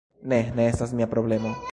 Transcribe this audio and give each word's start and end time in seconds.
Ne, 0.31 0.39
ne 0.59 0.65
estas 0.71 0.95
mia 1.01 1.09
problemo 1.13 1.55